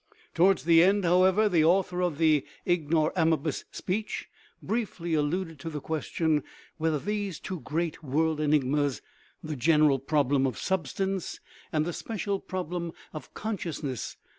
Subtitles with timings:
[0.33, 4.29] Towards the end, however, the author of the" Igno rabimus speech"
[4.63, 6.41] briefly alluded to the question
[6.79, 9.03] wheth er these two great "world enigmas,"
[9.43, 11.39] the general prob lem of substance
[11.71, 14.17] and the special problem of conscious ness.